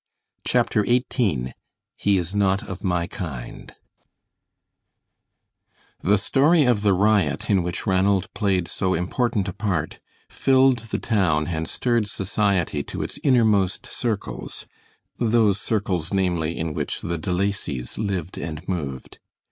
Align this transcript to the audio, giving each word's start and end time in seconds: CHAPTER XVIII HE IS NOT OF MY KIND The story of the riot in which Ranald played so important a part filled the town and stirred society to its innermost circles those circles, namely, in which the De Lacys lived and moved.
CHAPTER 0.47 0.83
XVIII 0.83 1.53
HE 1.95 2.17
IS 2.17 2.33
NOT 2.33 2.63
OF 2.67 2.83
MY 2.83 3.05
KIND 3.05 3.73
The 6.01 6.17
story 6.17 6.63
of 6.63 6.81
the 6.81 6.93
riot 6.95 7.51
in 7.51 7.61
which 7.61 7.85
Ranald 7.85 8.33
played 8.33 8.67
so 8.67 8.95
important 8.95 9.47
a 9.47 9.53
part 9.53 9.99
filled 10.27 10.79
the 10.89 10.97
town 10.97 11.45
and 11.49 11.69
stirred 11.69 12.07
society 12.07 12.81
to 12.85 13.03
its 13.03 13.19
innermost 13.23 13.85
circles 13.85 14.65
those 15.19 15.61
circles, 15.61 16.11
namely, 16.11 16.57
in 16.57 16.73
which 16.73 17.01
the 17.01 17.19
De 17.19 17.31
Lacys 17.31 17.99
lived 17.99 18.39
and 18.39 18.67
moved. 18.67 19.19